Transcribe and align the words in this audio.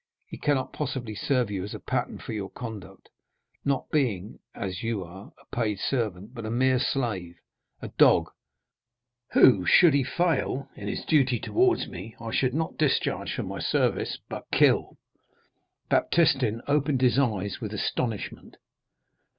He 0.25 0.39
cannot 0.39 0.73
possibly 0.73 1.13
serve 1.13 1.51
you 1.51 1.63
as 1.63 1.75
a 1.75 1.79
pattern 1.79 2.17
for 2.17 2.33
your 2.33 2.49
conduct, 2.49 3.09
not 3.63 3.91
being, 3.91 4.39
as 4.55 4.81
you 4.81 5.03
are, 5.03 5.31
a 5.39 5.45
paid 5.55 5.77
servant, 5.77 6.33
but 6.33 6.43
a 6.43 6.49
mere 6.49 6.79
slave—a 6.79 7.87
dog, 7.99 8.31
who, 9.33 9.63
should 9.67 9.93
he 9.93 10.03
fail 10.03 10.67
in 10.75 10.87
his 10.87 11.05
duty 11.05 11.39
towards 11.39 11.87
me, 11.87 12.15
I 12.19 12.31
should 12.31 12.55
not 12.55 12.77
discharge 12.79 13.35
from 13.35 13.45
my 13.45 13.59
service, 13.59 14.17
but 14.27 14.49
kill." 14.51 14.97
Baptistin 15.87 16.63
opened 16.65 17.01
his 17.03 17.19
eyes 17.19 17.61
with 17.61 17.71
astonishment. 17.71 18.57